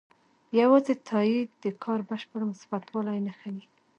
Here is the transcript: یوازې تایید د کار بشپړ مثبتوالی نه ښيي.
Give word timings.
یوازې 0.61 0.93
تایید 1.09 1.49
د 1.63 1.65
کار 1.83 1.99
بشپړ 2.09 2.41
مثبتوالی 2.51 3.19
نه 3.27 3.33
ښيي. 3.39 3.63